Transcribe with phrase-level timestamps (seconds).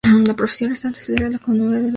[0.25, 1.89] La presión restante acelera la columna de gas hacia el escape.